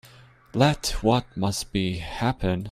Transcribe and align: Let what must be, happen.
Let 0.55 0.87
what 1.03 1.27
must 1.37 1.71
be, 1.71 1.99
happen. 1.99 2.59